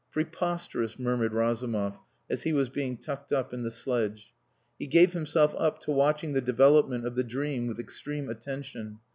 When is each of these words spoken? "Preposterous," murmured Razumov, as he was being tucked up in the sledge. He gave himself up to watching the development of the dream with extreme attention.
"Preposterous," 0.11 0.97
murmured 0.97 1.31
Razumov, 1.31 1.99
as 2.27 2.41
he 2.41 2.53
was 2.53 2.69
being 2.71 2.97
tucked 2.97 3.31
up 3.31 3.53
in 3.53 3.61
the 3.61 3.69
sledge. 3.69 4.33
He 4.79 4.87
gave 4.87 5.13
himself 5.13 5.53
up 5.59 5.77
to 5.81 5.91
watching 5.91 6.33
the 6.33 6.41
development 6.41 7.05
of 7.05 7.13
the 7.13 7.23
dream 7.23 7.67
with 7.67 7.77
extreme 7.79 8.27
attention. 8.27 8.97